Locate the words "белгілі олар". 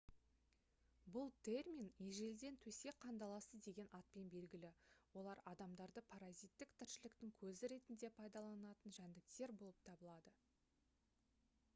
4.35-5.43